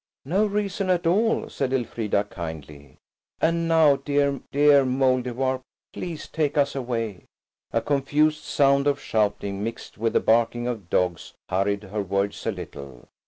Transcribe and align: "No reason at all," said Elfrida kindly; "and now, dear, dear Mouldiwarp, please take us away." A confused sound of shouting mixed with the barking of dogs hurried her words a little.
"No 0.25 0.47
reason 0.47 0.89
at 0.89 1.05
all," 1.05 1.47
said 1.47 1.71
Elfrida 1.71 2.23
kindly; 2.23 2.97
"and 3.39 3.67
now, 3.67 3.97
dear, 3.97 4.41
dear 4.51 4.83
Mouldiwarp, 4.83 5.61
please 5.93 6.27
take 6.27 6.57
us 6.57 6.73
away." 6.73 7.25
A 7.71 7.81
confused 7.83 8.43
sound 8.43 8.87
of 8.87 8.99
shouting 8.99 9.63
mixed 9.63 9.99
with 9.99 10.13
the 10.13 10.19
barking 10.19 10.65
of 10.67 10.89
dogs 10.89 11.35
hurried 11.49 11.83
her 11.83 12.01
words 12.01 12.47
a 12.47 12.51
little. 12.51 13.09